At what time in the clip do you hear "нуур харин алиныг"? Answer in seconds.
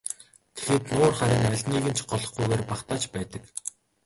0.93-1.85